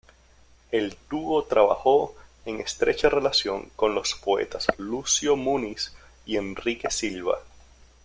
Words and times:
El 0.71 0.97
dúo 1.11 1.43
trabajó 1.43 2.15
en 2.45 2.59
estrecha 2.59 3.07
relación 3.07 3.69
con 3.75 3.93
los 3.93 4.15
poetas 4.15 4.65
Lucio 4.79 5.35
Muniz 5.35 5.93
y 6.25 6.37
Enrique 6.37 6.89
Silva. 6.89 7.37